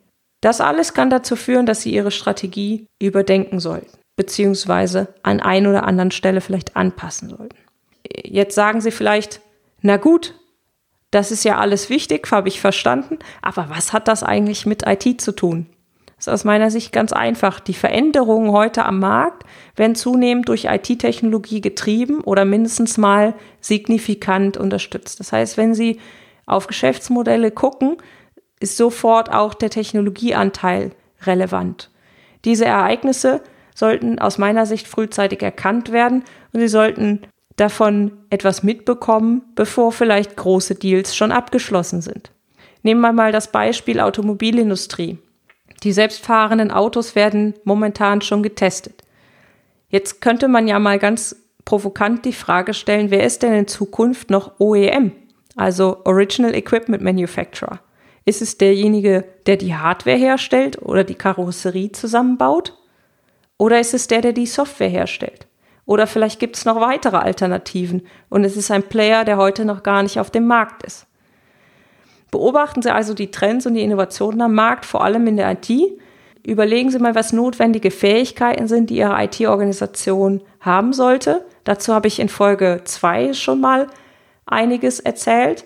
Das 0.41 0.61
alles 0.61 0.93
kann 0.93 1.09
dazu 1.09 1.35
führen, 1.35 1.65
dass 1.65 1.81
sie 1.81 1.93
ihre 1.93 2.11
Strategie 2.11 2.87
überdenken 2.99 3.59
sollten, 3.59 3.97
beziehungsweise 4.15 5.13
an 5.21 5.41
ein 5.41 5.67
oder 5.67 5.83
anderen 5.83 6.11
Stelle 6.11 6.41
vielleicht 6.41 6.75
anpassen 6.75 7.29
sollten. 7.29 7.57
Jetzt 8.23 8.55
sagen 8.55 8.81
Sie 8.81 8.91
vielleicht, 8.91 9.41
na 9.81 9.97
gut, 9.97 10.35
das 11.11 11.31
ist 11.31 11.43
ja 11.43 11.57
alles 11.57 11.89
wichtig, 11.89 12.31
habe 12.31 12.47
ich 12.47 12.61
verstanden, 12.61 13.19
aber 13.41 13.69
was 13.69 13.93
hat 13.93 14.07
das 14.07 14.23
eigentlich 14.23 14.65
mit 14.65 14.85
IT 14.87 15.21
zu 15.21 15.31
tun? 15.33 15.67
Das 16.19 16.27
ist 16.27 16.33
aus 16.33 16.43
meiner 16.43 16.69
Sicht 16.69 16.91
ganz 16.91 17.13
einfach. 17.13 17.61
Die 17.61 17.73
Veränderungen 17.73 18.51
heute 18.51 18.85
am 18.85 18.99
Markt 18.99 19.43
werden 19.77 19.95
zunehmend 19.95 20.49
durch 20.49 20.65
IT-Technologie 20.65 21.61
getrieben 21.61 22.19
oder 22.21 22.43
mindestens 22.43 22.97
mal 22.97 23.35
signifikant 23.61 24.57
unterstützt. 24.57 25.21
Das 25.21 25.31
heißt, 25.31 25.55
wenn 25.55 25.73
Sie 25.73 25.99
auf 26.45 26.67
Geschäftsmodelle 26.67 27.51
gucken, 27.51 27.97
ist 28.59 28.77
sofort 28.77 29.31
auch 29.31 29.53
der 29.53 29.69
Technologieanteil 29.69 30.91
relevant. 31.23 31.89
Diese 32.45 32.65
Ereignisse 32.65 33.41
sollten 33.75 34.19
aus 34.19 34.37
meiner 34.37 34.65
Sicht 34.65 34.87
frühzeitig 34.87 35.41
erkannt 35.41 35.91
werden 35.91 36.23
und 36.53 36.59
sie 36.59 36.67
sollten 36.67 37.21
davon 37.55 38.11
etwas 38.29 38.63
mitbekommen, 38.63 39.41
bevor 39.55 39.91
vielleicht 39.91 40.35
große 40.35 40.75
Deals 40.75 41.15
schon 41.15 41.31
abgeschlossen 41.31 42.01
sind. 42.01 42.31
Nehmen 42.83 43.01
wir 43.01 43.11
mal 43.11 43.31
das 43.31 43.51
Beispiel 43.51 43.99
Automobilindustrie. 43.99 45.17
Die 45.83 45.91
selbstfahrenden 45.91 46.71
Autos 46.71 47.15
werden 47.15 47.53
momentan 47.63 48.21
schon 48.21 48.43
getestet. 48.43 49.03
Jetzt 49.89 50.21
könnte 50.21 50.47
man 50.47 50.67
ja 50.67 50.79
mal 50.79 50.99
ganz 50.99 51.35
provokant 51.65 52.25
die 52.25 52.33
Frage 52.33 52.73
stellen, 52.73 53.11
wer 53.11 53.23
ist 53.23 53.43
denn 53.43 53.53
in 53.53 53.67
Zukunft 53.67 54.29
noch 54.29 54.59
OEM, 54.59 55.11
also 55.55 56.01
Original 56.05 56.55
Equipment 56.55 57.03
Manufacturer? 57.03 57.79
Ist 58.29 58.43
es 58.43 58.59
derjenige, 58.59 59.25
der 59.47 59.57
die 59.57 59.73
Hardware 59.73 60.15
herstellt 60.15 60.79
oder 60.83 61.03
die 61.03 61.15
Karosserie 61.15 61.91
zusammenbaut? 61.91 62.77
Oder 63.57 63.79
ist 63.79 63.95
es 63.95 64.05
der, 64.05 64.21
der 64.21 64.33
die 64.33 64.45
Software 64.45 64.87
herstellt? 64.87 65.47
Oder 65.87 66.05
vielleicht 66.05 66.39
gibt 66.39 66.55
es 66.55 66.63
noch 66.63 66.79
weitere 66.79 67.17
Alternativen 67.17 68.05
und 68.29 68.43
es 68.43 68.55
ist 68.55 68.69
ein 68.69 68.83
Player, 68.83 69.25
der 69.25 69.37
heute 69.37 69.65
noch 69.65 69.81
gar 69.81 70.03
nicht 70.03 70.19
auf 70.19 70.29
dem 70.29 70.45
Markt 70.45 70.83
ist. 70.83 71.07
Beobachten 72.29 72.83
Sie 72.83 72.93
also 72.93 73.15
die 73.15 73.31
Trends 73.31 73.65
und 73.65 73.73
die 73.73 73.81
Innovationen 73.81 74.43
am 74.43 74.53
Markt, 74.53 74.85
vor 74.85 75.03
allem 75.03 75.25
in 75.25 75.37
der 75.37 75.51
IT. 75.51 75.71
Überlegen 76.45 76.91
Sie 76.91 76.99
mal, 76.99 77.15
was 77.15 77.33
notwendige 77.33 77.89
Fähigkeiten 77.89 78.67
sind, 78.67 78.91
die 78.91 78.97
Ihre 78.97 79.23
IT-Organisation 79.23 80.43
haben 80.59 80.93
sollte. 80.93 81.43
Dazu 81.63 81.95
habe 81.95 82.07
ich 82.07 82.19
in 82.19 82.29
Folge 82.29 82.81
2 82.83 83.33
schon 83.33 83.59
mal 83.59 83.87
einiges 84.45 84.99
erzählt. 84.99 85.65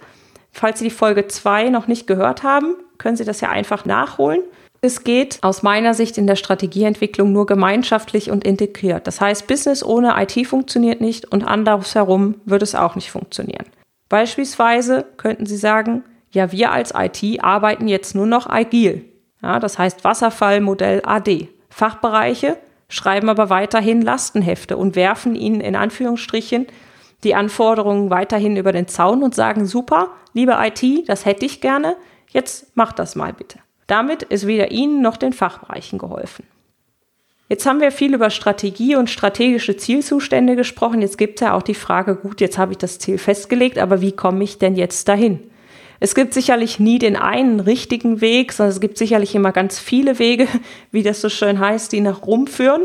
Falls 0.54 0.80
Sie 0.80 0.86
die 0.86 0.92
Folge 0.92 1.28
2 1.28 1.70
noch 1.70 1.88
nicht 1.88 2.08
gehört 2.08 2.44
haben, 2.44 2.76
können 3.00 3.18
Sie 3.18 3.26
das 3.26 3.42
ja 3.42 3.50
einfach 3.50 3.86
nachholen. 3.86 4.42
Es 4.82 5.04
geht 5.04 5.40
aus 5.42 5.64
meiner 5.64 5.94
Sicht 5.94 6.18
in 6.18 6.28
der 6.28 6.36
Strategieentwicklung 6.36 7.32
nur 7.32 7.46
gemeinschaftlich 7.46 8.30
und 8.30 8.44
integriert. 8.44 9.08
Das 9.08 9.20
heißt, 9.20 9.48
Business 9.48 9.84
ohne 9.84 10.14
IT 10.22 10.46
funktioniert 10.46 11.02
nicht 11.02 11.32
und 11.32 11.44
andersherum 11.44 12.36
wird 12.46 12.62
es 12.62 12.76
auch 12.76 12.96
nicht 12.96 13.10
funktionieren. 13.10 13.66
Beispielsweise 14.10 15.06
könnten 15.18 15.46
Sie 15.48 15.58
sagen, 15.58 16.04
ja, 16.32 16.52
wir 16.52 16.72
als 16.72 16.94
IT 16.96 17.44
arbeiten 17.44 17.88
jetzt 17.88 18.14
nur 18.14 18.28
noch 18.28 18.48
agil. 18.48 19.06
Ja, 19.42 19.60
das 19.60 19.80
heißt 19.80 20.04
Wasserfallmodell 20.04 21.02
AD. 21.04 21.50
Fachbereiche 21.70 22.58
schreiben 22.90 23.30
aber 23.30 23.50
weiterhin 23.50 24.02
Lastenhefte 24.02 24.78
und 24.78 24.96
werfen 24.96 25.36
ihnen 25.36 25.62
in 25.62 25.76
Anführungsstrichen 25.76 26.68
die 27.24 27.36
Anforderungen 27.36 28.10
weiterhin 28.10 28.58
über 28.58 28.72
den 28.72 28.88
Zaun 28.88 29.24
und 29.24 29.36
sagen, 29.36 29.66
super, 29.66 30.10
liebe 30.34 30.58
IT, 30.60 31.10
das 31.10 31.26
hätte 31.26 31.46
ich 31.46 31.62
gerne, 31.62 31.96
jetzt 32.30 32.76
macht 32.76 33.00
das 33.00 33.16
mal 33.16 33.34
bitte. 33.34 33.60
Damit 33.88 34.24
ist 34.24 34.48
weder 34.48 34.72
Ihnen 34.72 35.02
noch 35.02 35.18
den 35.18 35.34
Fachbereichen 35.34 36.00
geholfen. 36.00 36.46
Jetzt 37.50 37.66
haben 37.66 37.82
wir 37.82 37.92
viel 37.92 38.14
über 38.14 38.30
Strategie 38.30 38.96
und 38.96 39.10
strategische 39.10 39.78
Zielzustände 39.78 40.56
gesprochen. 40.56 41.02
Jetzt 41.02 41.18
gibt 41.18 41.36
es 41.36 41.46
ja 41.46 41.54
auch 41.54 41.62
die 41.62 41.76
Frage, 41.76 42.16
gut, 42.16 42.42
jetzt 42.42 42.58
habe 42.58 42.72
ich 42.72 42.78
das 42.78 43.00
Ziel 43.00 43.18
festgelegt, 43.18 43.78
aber 43.78 44.02
wie 44.02 44.14
komme 44.14 44.44
ich 44.44 44.58
denn 44.58 44.76
jetzt 44.76 45.08
dahin? 45.08 45.40
Es 46.00 46.16
gibt 46.16 46.34
sicherlich 46.34 46.80
nie 46.80 47.00
den 47.00 47.16
einen 47.16 47.60
richtigen 47.60 48.22
Weg, 48.22 48.54
sondern 48.54 48.74
es 48.74 48.82
gibt 48.82 48.98
sicherlich 48.98 49.36
immer 49.36 49.52
ganz 49.52 49.80
viele 49.80 50.20
Wege, 50.20 50.48
wie 50.92 51.04
das 51.04 51.22
so 51.22 51.30
schön 51.30 51.60
heißt, 51.60 51.92
die 51.92 52.02
nach 52.02 52.24
Rom 52.26 52.48
führen. 52.48 52.82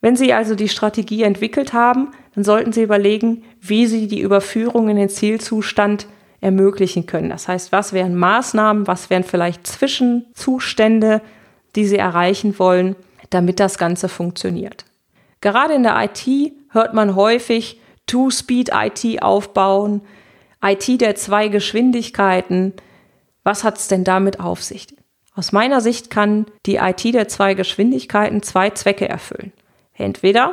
Wenn 0.00 0.16
Sie 0.16 0.32
also 0.32 0.54
die 0.54 0.68
Strategie 0.68 1.22
entwickelt 1.22 1.72
haben, 1.72 2.10
dann 2.36 2.44
sollten 2.44 2.72
Sie 2.72 2.82
überlegen, 2.82 3.44
wie 3.62 3.86
Sie 3.86 4.06
die 4.08 4.20
Überführung 4.20 4.90
in 4.90 4.96
den 4.96 5.08
Zielzustand 5.08 6.06
ermöglichen 6.42 7.06
können. 7.06 7.30
Das 7.30 7.48
heißt, 7.48 7.72
was 7.72 7.94
wären 7.94 8.14
Maßnahmen, 8.14 8.86
was 8.86 9.08
wären 9.08 9.24
vielleicht 9.24 9.66
Zwischenzustände, 9.66 11.22
die 11.74 11.86
Sie 11.86 11.96
erreichen 11.96 12.58
wollen, 12.58 12.94
damit 13.30 13.58
das 13.58 13.78
Ganze 13.78 14.10
funktioniert. 14.10 14.84
Gerade 15.40 15.72
in 15.72 15.82
der 15.82 15.96
IT 16.04 16.52
hört 16.70 16.92
man 16.92 17.16
häufig 17.16 17.80
Two-Speed-IT 18.06 19.22
aufbauen, 19.22 20.02
IT 20.62 21.00
der 21.00 21.14
zwei 21.14 21.48
Geschwindigkeiten. 21.48 22.74
Was 23.44 23.64
hat 23.64 23.78
es 23.78 23.88
denn 23.88 24.04
damit 24.04 24.40
auf 24.40 24.62
sich? 24.62 24.88
Aus 25.34 25.52
meiner 25.52 25.80
Sicht 25.80 26.10
kann 26.10 26.44
die 26.66 26.76
IT 26.76 27.02
der 27.02 27.28
zwei 27.28 27.54
Geschwindigkeiten 27.54 28.42
zwei 28.42 28.70
Zwecke 28.70 29.08
erfüllen. 29.08 29.52
Entweder 29.94 30.52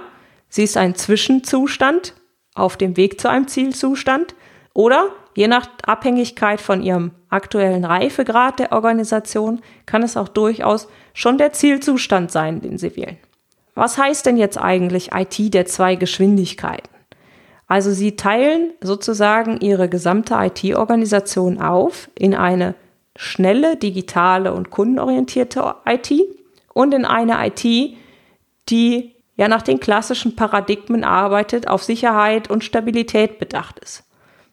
sie 0.53 0.63
ist 0.63 0.77
ein 0.77 0.93
Zwischenzustand 0.93 2.13
auf 2.53 2.77
dem 2.77 2.95
Weg 2.95 3.19
zu 3.19 3.27
einem 3.27 3.47
Zielzustand 3.47 4.35
oder 4.75 5.09
je 5.33 5.47
nach 5.47 5.67
Abhängigkeit 5.83 6.61
von 6.61 6.83
ihrem 6.83 7.09
aktuellen 7.29 7.83
Reifegrad 7.83 8.59
der 8.59 8.71
Organisation 8.71 9.61
kann 9.87 10.03
es 10.03 10.15
auch 10.15 10.27
durchaus 10.27 10.87
schon 11.15 11.39
der 11.39 11.53
Zielzustand 11.53 12.31
sein, 12.31 12.61
den 12.61 12.77
sie 12.77 12.95
wählen. 12.95 13.17
Was 13.73 13.97
heißt 13.97 14.27
denn 14.27 14.37
jetzt 14.37 14.59
eigentlich 14.59 15.11
IT 15.11 15.55
der 15.55 15.65
zwei 15.65 15.95
Geschwindigkeiten? 15.95 16.89
Also 17.65 17.91
sie 17.91 18.15
teilen 18.15 18.73
sozusagen 18.79 19.59
ihre 19.59 19.89
gesamte 19.89 20.35
IT-Organisation 20.35 21.59
auf 21.59 22.11
in 22.13 22.35
eine 22.35 22.75
schnelle, 23.15 23.75
digitale 23.75 24.53
und 24.53 24.69
kundenorientierte 24.69 25.73
IT 25.87 26.11
und 26.75 26.93
in 26.93 27.05
eine 27.05 27.47
IT, 27.47 27.63
die 28.69 29.12
ja 29.35 29.47
nach 29.47 29.61
den 29.61 29.79
klassischen 29.79 30.35
Paradigmen 30.35 31.03
arbeitet, 31.03 31.67
auf 31.67 31.83
Sicherheit 31.83 32.49
und 32.49 32.63
Stabilität 32.63 33.39
bedacht 33.39 33.79
ist. 33.79 34.03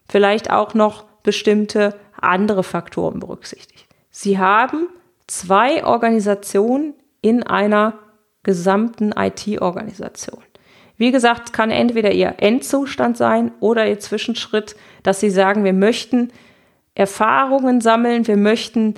Vielleicht 0.08 0.50
auch 0.50 0.75
noch 0.75 1.04
bestimmte 1.22 1.94
andere 2.20 2.62
Faktoren 2.62 3.20
berücksichtigt. 3.20 3.87
Sie 4.10 4.38
haben 4.38 4.88
zwei 5.26 5.84
Organisationen 5.84 6.94
in 7.20 7.42
einer 7.42 7.94
gesamten 8.42 9.12
IT-Organisation. 9.12 10.42
Wie 10.96 11.12
gesagt, 11.12 11.52
kann 11.52 11.70
entweder 11.70 12.12
Ihr 12.12 12.34
Endzustand 12.38 13.16
sein 13.16 13.52
oder 13.60 13.87
Ihr 13.88 14.00
Zwischenschritt, 14.00 14.76
dass 15.02 15.20
Sie 15.20 15.30
sagen, 15.30 15.64
wir 15.64 15.72
möchten 15.72 16.30
Erfahrungen 16.94 17.80
sammeln, 17.80 18.26
wir 18.26 18.37
möchten 18.37 18.94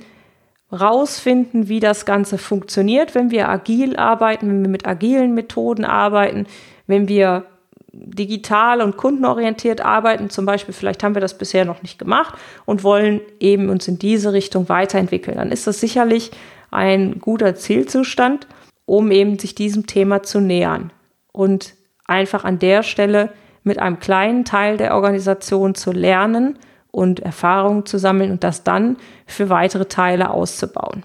rausfinden, 0.73 1.69
wie 1.69 1.79
das 1.79 2.05
Ganze 2.05 2.37
funktioniert, 2.37 3.15
wenn 3.15 3.31
wir 3.31 3.47
agil 3.47 3.95
arbeiten, 3.95 4.49
wenn 4.49 4.61
wir 4.63 4.69
mit 4.69 4.87
agilen 4.87 5.33
Methoden 5.33 5.85
arbeiten, 5.85 6.47
wenn 6.87 7.07
wir 7.07 7.45
digital 7.93 8.81
und 8.81 8.97
kundenorientiert 8.97 9.81
arbeiten, 9.81 10.31
zum 10.31 10.45
Beispiel, 10.45 10.73
vielleicht 10.73 11.03
haben 11.03 11.15
wir 11.15 11.21
das 11.21 11.37
bisher 11.37 11.63
noch 11.63 11.83
nicht 11.83 11.99
gemacht 11.99 12.33
und 12.65 12.83
wollen 12.83 13.21
eben 13.39 13.69
uns 13.69 13.87
in 13.87 13.99
diese 13.99 14.33
Richtung 14.33 14.67
weiterentwickeln, 14.67 15.37
dann 15.37 15.51
ist 15.51 15.67
das 15.67 15.79
sicherlich 15.79 16.31
ein 16.71 17.19
guter 17.19 17.53
Zielzustand, 17.53 18.47
um 18.85 19.11
eben 19.11 19.37
sich 19.37 19.53
diesem 19.53 19.85
Thema 19.85 20.23
zu 20.23 20.41
nähern 20.41 20.91
und 21.31 21.75
einfach 22.05 22.43
an 22.43 22.57
der 22.57 22.81
Stelle 22.81 23.29
mit 23.63 23.77
einem 23.79 23.99
kleinen 23.99 24.43
Teil 24.43 24.77
der 24.77 24.95
Organisation 24.95 25.75
zu 25.75 25.91
lernen 25.91 26.57
und 26.93 27.21
Erfahrungen 27.21 27.87
zu 27.87 27.97
sammeln 27.97 28.31
und 28.31 28.43
das 28.43 28.63
dann 28.63 28.97
für 29.25 29.49
weitere 29.49 29.85
Teile 29.85 30.29
auszubauen. 30.29 31.03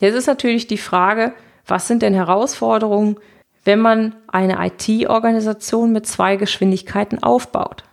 Jetzt 0.00 0.16
ist 0.16 0.26
natürlich 0.26 0.66
die 0.66 0.78
Frage, 0.78 1.32
was 1.64 1.86
sind 1.86 2.02
denn 2.02 2.12
Herausforderungen, 2.12 3.16
wenn 3.64 3.78
man 3.78 4.16
eine 4.26 4.58
IT-Organisation 4.66 5.92
mit 5.92 6.06
zwei 6.06 6.34
Geschwindigkeiten 6.36 7.22
aufbaut? 7.22 7.84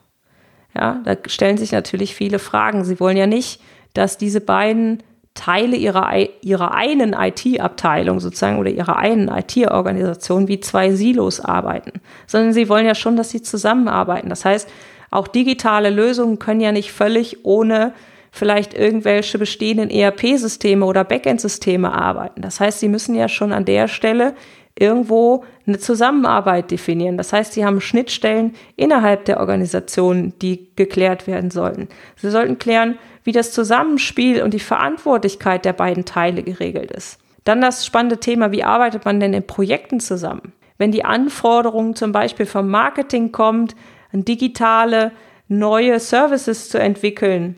Ja, 0.74 1.02
da 1.06 1.16
stellen 1.28 1.58
sich 1.58 1.72
natürlich 1.72 2.16
viele 2.16 2.40
Fragen. 2.40 2.84
Sie 2.84 3.00
wollen 3.00 3.18
ja 3.18 3.28
nicht, 3.28 3.62
dass 3.94 4.18
diese 4.18 4.42
beiden 4.42 5.04
Teile 5.36 5.76
ihrer, 5.76 6.12
ihrer 6.42 6.74
einen 6.74 7.14
IT-Abteilung 7.14 8.20
sozusagen 8.20 8.58
oder 8.58 8.72
ihrer 8.72 8.96
einen 8.96 9.28
IT-Organisation 9.28 10.48
wie 10.48 10.62
zwei 10.62 10.94
Silos 10.94 11.42
arbeiten, 11.42 12.02
sondern 12.26 12.54
sie 12.54 12.70
wollen 12.70 12.88
ja 12.88 12.96
schon, 12.96 13.18
dass 13.18 13.30
sie 13.30 13.44
zusammenarbeiten. 13.44 14.30
Das 14.30 14.46
heißt, 14.46 14.68
auch 15.12 15.28
digitale 15.28 15.90
Lösungen 15.90 16.40
können 16.40 16.62
ja 16.62 16.72
nicht 16.72 16.92
völlig 16.92 17.46
ohne 17.46 17.94
vielleicht 18.32 18.74
irgendwelche 18.74 19.40
bestehenden 19.40 19.90
ERP-Systeme 19.90 20.86
oder 20.86 21.04
Backend-Systeme 21.04 21.92
arbeiten. 21.92 22.42
Das 22.42 22.60
heißt, 22.60 22.80
sie 22.80 22.90
müssen 22.90 23.16
ja 23.16 23.28
schon 23.28 23.52
an 23.52 23.66
der 23.66 23.88
Stelle 23.88 24.36
irgendwo 24.80 25.44
eine 25.66 25.80
Zusammenarbeit 25.80 26.70
definieren. 26.72 27.18
Das 27.18 27.34
heißt, 27.34 27.54
sie 27.54 27.66
haben 27.66 27.82
Schnittstellen 27.82 28.54
innerhalb 28.76 29.26
der 29.26 29.40
Organisation, 29.40 30.34
die 30.42 30.70
geklärt 30.76 31.26
werden 31.26 31.50
sollten. 31.50 31.88
Sie 32.16 32.30
sollten 32.30 32.60
klären, 32.60 32.98
wie 33.24 33.32
das 33.32 33.52
Zusammenspiel 33.52 34.44
und 34.44 34.54
die 34.54 34.60
Verantwortlichkeit 34.60 35.66
der 35.66 35.74
beiden 35.74 36.06
Teile 36.06 36.44
geregelt 36.44 36.92
ist. 36.92 37.20
Dann 37.44 37.62
das 37.62 37.86
spannende 37.86 38.20
Thema, 38.20 38.52
wie 38.52 38.64
arbeitet 38.64 39.06
man 39.06 39.20
denn 39.20 39.34
in 39.34 39.48
Projekten 39.48 40.00
zusammen? 40.00 40.54
Wenn 40.78 40.92
die 40.92 41.06
Anforderungen 41.06 41.96
zum 41.96 42.12
Beispiel 42.12 42.46
vom 42.46 42.70
Marketing 42.70 43.32
kommt, 43.32 43.76
digitale 44.14 45.12
neue 45.48 46.00
Services 46.00 46.70
zu 46.70 46.80
entwickeln, 46.80 47.56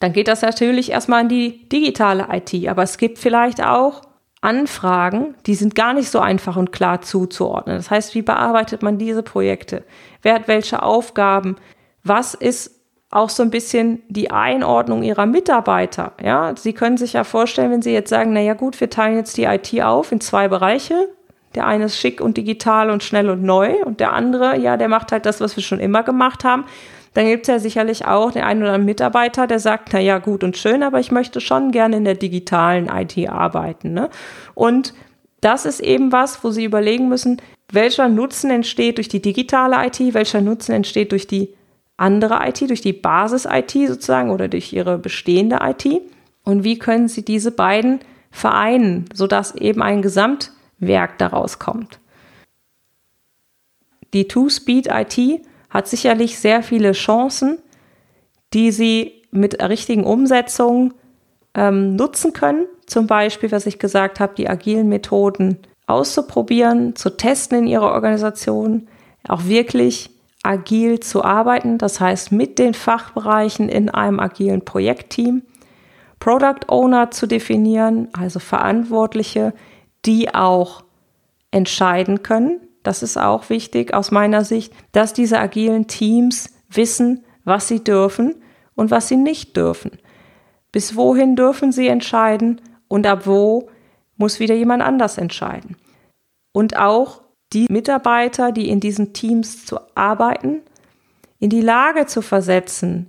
dann 0.00 0.12
geht 0.12 0.28
das 0.28 0.42
natürlich 0.42 0.90
erstmal 0.90 1.20
an 1.20 1.28
die 1.28 1.68
digitale 1.68 2.28
IT. 2.32 2.68
Aber 2.68 2.82
es 2.82 2.98
gibt 2.98 3.18
vielleicht 3.18 3.62
auch 3.62 4.02
Anfragen, 4.40 5.34
die 5.46 5.56
sind 5.56 5.74
gar 5.74 5.94
nicht 5.94 6.10
so 6.10 6.20
einfach 6.20 6.56
und 6.56 6.70
klar 6.70 7.00
zuzuordnen. 7.00 7.76
Das 7.76 7.90
heißt, 7.90 8.14
wie 8.14 8.22
bearbeitet 8.22 8.82
man 8.82 8.98
diese 8.98 9.22
Projekte? 9.22 9.84
Wer 10.22 10.34
hat 10.34 10.48
welche 10.48 10.82
Aufgaben? 10.82 11.56
Was 12.04 12.34
ist 12.34 12.78
auch 13.10 13.30
so 13.30 13.42
ein 13.42 13.50
bisschen 13.50 14.02
die 14.08 14.30
Einordnung 14.30 15.02
ihrer 15.02 15.26
Mitarbeiter? 15.26 16.12
Ja, 16.22 16.54
Sie 16.56 16.72
können 16.72 16.98
sich 16.98 17.14
ja 17.14 17.24
vorstellen, 17.24 17.72
wenn 17.72 17.82
Sie 17.82 17.92
jetzt 17.92 18.10
sagen, 18.10 18.32
na 18.32 18.40
ja, 18.40 18.54
gut, 18.54 18.80
wir 18.80 18.90
teilen 18.90 19.16
jetzt 19.16 19.36
die 19.36 19.44
IT 19.44 19.82
auf 19.82 20.12
in 20.12 20.20
zwei 20.20 20.46
Bereiche. 20.46 21.08
Der 21.54 21.66
eine 21.66 21.84
ist 21.84 21.96
schick 21.96 22.20
und 22.20 22.36
digital 22.36 22.90
und 22.90 23.02
schnell 23.02 23.30
und 23.30 23.42
neu 23.42 23.74
und 23.84 24.00
der 24.00 24.12
andere, 24.12 24.58
ja, 24.58 24.76
der 24.76 24.88
macht 24.88 25.12
halt 25.12 25.26
das, 25.26 25.40
was 25.40 25.56
wir 25.56 25.62
schon 25.62 25.80
immer 25.80 26.02
gemacht 26.02 26.44
haben 26.44 26.64
dann 27.18 27.26
gibt 27.26 27.42
es 27.42 27.48
ja 27.48 27.58
sicherlich 27.58 28.06
auch 28.06 28.30
den 28.30 28.42
einen 28.42 28.62
oder 28.62 28.68
anderen 28.74 28.86
Mitarbeiter, 28.86 29.48
der 29.48 29.58
sagt, 29.58 29.88
na 29.92 29.98
ja, 29.98 30.18
gut 30.18 30.44
und 30.44 30.56
schön, 30.56 30.84
aber 30.84 31.00
ich 31.00 31.10
möchte 31.10 31.40
schon 31.40 31.72
gerne 31.72 31.96
in 31.96 32.04
der 32.04 32.14
digitalen 32.14 32.88
IT 32.88 33.28
arbeiten. 33.28 33.92
Ne? 33.92 34.08
Und 34.54 34.94
das 35.40 35.66
ist 35.66 35.80
eben 35.80 36.12
was, 36.12 36.44
wo 36.44 36.50
Sie 36.50 36.64
überlegen 36.64 37.08
müssen, 37.08 37.40
welcher 37.72 38.08
Nutzen 38.08 38.50
entsteht 38.50 38.98
durch 38.98 39.08
die 39.08 39.20
digitale 39.20 39.84
IT, 39.86 40.14
welcher 40.14 40.40
Nutzen 40.40 40.72
entsteht 40.72 41.10
durch 41.10 41.26
die 41.26 41.54
andere 41.96 42.38
IT, 42.46 42.60
durch 42.68 42.82
die 42.82 42.92
Basis-IT 42.92 43.72
sozusagen 43.72 44.30
oder 44.30 44.48
durch 44.48 44.72
Ihre 44.72 44.98
bestehende 44.98 45.58
IT 45.62 46.00
und 46.44 46.62
wie 46.62 46.78
können 46.78 47.08
Sie 47.08 47.24
diese 47.24 47.50
beiden 47.50 47.98
vereinen, 48.30 49.06
sodass 49.12 49.54
eben 49.56 49.82
ein 49.82 50.02
Gesamtwerk 50.78 51.18
daraus 51.18 51.58
kommt. 51.58 52.00
Die 54.14 54.26
Two-Speed-IT 54.26 55.42
hat 55.70 55.86
sicherlich 55.86 56.38
sehr 56.38 56.62
viele 56.62 56.92
Chancen, 56.92 57.58
die 58.54 58.70
sie 58.70 59.22
mit 59.30 59.62
richtigen 59.62 60.04
Umsetzungen 60.04 60.94
ähm, 61.54 61.96
nutzen 61.96 62.32
können. 62.32 62.66
Zum 62.86 63.06
Beispiel, 63.06 63.52
was 63.52 63.66
ich 63.66 63.78
gesagt 63.78 64.18
habe, 64.18 64.34
die 64.34 64.48
agilen 64.48 64.88
Methoden 64.88 65.58
auszuprobieren, 65.86 66.96
zu 66.96 67.10
testen 67.10 67.58
in 67.58 67.66
ihrer 67.66 67.92
Organisation, 67.92 68.88
auch 69.26 69.44
wirklich 69.44 70.10
agil 70.42 71.00
zu 71.00 71.22
arbeiten, 71.22 71.76
das 71.76 72.00
heißt 72.00 72.32
mit 72.32 72.58
den 72.58 72.72
Fachbereichen 72.72 73.68
in 73.68 73.90
einem 73.90 74.20
agilen 74.20 74.64
Projektteam, 74.64 75.42
Product 76.18 76.68
Owner 76.68 77.10
zu 77.10 77.26
definieren, 77.26 78.08
also 78.12 78.38
Verantwortliche, 78.38 79.52
die 80.04 80.34
auch 80.34 80.84
entscheiden 81.50 82.22
können, 82.22 82.60
das 82.82 83.02
ist 83.02 83.18
auch 83.18 83.50
wichtig 83.50 83.92
aus 83.92 84.10
meiner 84.10 84.44
Sicht, 84.44 84.72
dass 84.92 85.12
diese 85.12 85.38
agilen 85.38 85.86
Teams 85.86 86.54
wissen, 86.70 87.24
was 87.44 87.68
sie 87.68 87.82
dürfen 87.82 88.42
und 88.74 88.90
was 88.90 89.08
sie 89.08 89.16
nicht 89.16 89.56
dürfen. 89.56 89.98
Bis 90.72 90.96
wohin 90.96 91.36
dürfen 91.36 91.72
sie 91.72 91.88
entscheiden 91.88 92.60
und 92.88 93.06
ab 93.06 93.26
wo 93.26 93.68
muss 94.16 94.40
wieder 94.40 94.54
jemand 94.54 94.82
anders 94.82 95.18
entscheiden. 95.18 95.76
Und 96.52 96.76
auch 96.76 97.22
die 97.52 97.66
Mitarbeiter, 97.70 98.52
die 98.52 98.68
in 98.68 98.80
diesen 98.80 99.12
Teams 99.12 99.64
zu 99.64 99.78
arbeiten, 99.94 100.62
in 101.38 101.50
die 101.50 101.60
Lage 101.60 102.06
zu 102.06 102.20
versetzen, 102.20 103.06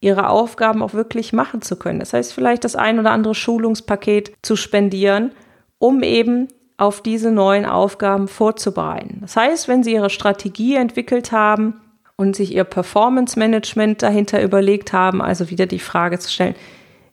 ihre 0.00 0.28
Aufgaben 0.28 0.82
auch 0.82 0.94
wirklich 0.94 1.32
machen 1.32 1.62
zu 1.62 1.76
können. 1.76 2.00
Das 2.00 2.12
heißt, 2.12 2.32
vielleicht 2.32 2.64
das 2.64 2.76
ein 2.76 2.98
oder 2.98 3.10
andere 3.10 3.34
Schulungspaket 3.34 4.32
zu 4.42 4.56
spendieren, 4.56 5.32
um 5.82 6.04
eben 6.04 6.46
auf 6.76 7.00
diese 7.00 7.32
neuen 7.32 7.66
Aufgaben 7.66 8.28
vorzubereiten. 8.28 9.18
Das 9.20 9.34
heißt, 9.34 9.66
wenn 9.66 9.82
Sie 9.82 9.94
Ihre 9.94 10.10
Strategie 10.10 10.76
entwickelt 10.76 11.32
haben 11.32 11.80
und 12.14 12.36
sich 12.36 12.54
Ihr 12.54 12.62
Performance 12.62 13.36
Management 13.36 14.00
dahinter 14.00 14.40
überlegt 14.44 14.92
haben, 14.92 15.20
also 15.20 15.50
wieder 15.50 15.66
die 15.66 15.80
Frage 15.80 16.20
zu 16.20 16.30
stellen, 16.30 16.54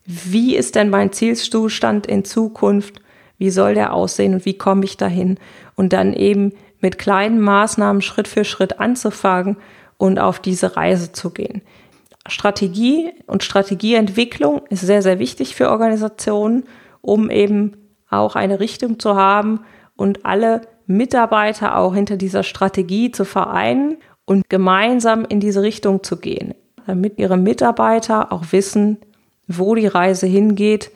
wie 0.05 0.55
ist 0.55 0.75
denn 0.75 0.91
mein 0.91 1.12
Zielzustand 1.12 2.05
in 2.05 2.25
Zukunft? 2.25 3.01
Wie 3.39 3.49
soll 3.49 3.73
der 3.73 3.91
aussehen 3.91 4.36
und 4.36 4.45
wie 4.45 4.58
komme 4.58 4.86
ich 4.86 4.97
dahin? 4.97 5.39
Und 5.75 5.91
dann 5.91 6.13
eben 6.13 6.53
mit 6.79 6.99
kleinen 6.99 7.41
Maßnahmen 7.41 8.03
Schritt 8.03 8.27
für 8.27 8.45
Schritt 8.45 8.79
anzufangen 8.79 9.58
und 9.97 10.19
auf 10.19 10.39
diese 10.39 10.77
Reise 10.77 11.12
zu 11.12 11.32
gehen. 11.32 11.63
Strategie 12.27 13.13
und 13.25 13.43
Strategieentwicklung 13.43 14.62
ist 14.69 14.82
sehr, 14.82 15.01
sehr 15.01 15.17
wichtig 15.17 15.55
für 15.55 15.71
Organisationen, 15.71 16.65
um 17.01 17.32
eben 17.32 17.73
auch 18.10 18.36
eine 18.36 18.60
Richtung 18.60 19.00
zu 19.00 19.15
haben 19.15 19.62
und 19.95 20.26
alle 20.26 20.62
Mitarbeiter 20.88 21.78
auch 21.78 21.93
hinter 21.93 22.17
dieser 22.17 22.43
Strategie 22.43 23.12
zu 23.12 23.26
vereinen 23.26 23.98
und 24.26 24.50
gemeinsam 24.50 25.26
in 25.26 25.39
diese 25.39 25.62
Richtung 25.62 26.04
zu 26.04 26.17
gehen, 26.17 26.56
damit 26.88 27.19
ihre 27.19 27.38
Mitarbeiter 27.38 28.32
auch 28.32 28.45
wissen, 28.52 28.98
wo 29.48 29.76
die 29.76 29.88
Reise 29.88 30.28
hingeht. 30.28 30.91